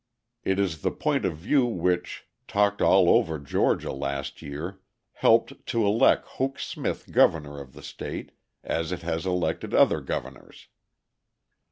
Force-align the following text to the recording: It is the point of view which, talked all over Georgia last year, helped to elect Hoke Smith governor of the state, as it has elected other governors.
It 0.43 0.57
is 0.57 0.81
the 0.81 0.89
point 0.89 1.25
of 1.25 1.37
view 1.37 1.63
which, 1.67 2.25
talked 2.47 2.81
all 2.81 3.07
over 3.07 3.37
Georgia 3.37 3.93
last 3.93 4.41
year, 4.41 4.79
helped 5.13 5.63
to 5.67 5.85
elect 5.85 6.25
Hoke 6.25 6.57
Smith 6.57 7.11
governor 7.11 7.61
of 7.61 7.73
the 7.73 7.83
state, 7.83 8.31
as 8.63 8.91
it 8.91 9.03
has 9.03 9.27
elected 9.27 9.75
other 9.75 10.01
governors. 10.01 10.69